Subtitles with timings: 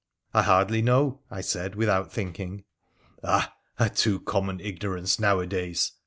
[0.33, 2.63] I hardly know,' I said, without thinking.'
[3.23, 3.53] Ah!
[3.77, 5.91] a too common ignorance nowadays